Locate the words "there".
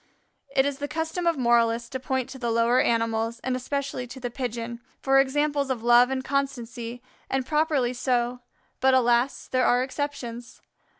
9.47-9.63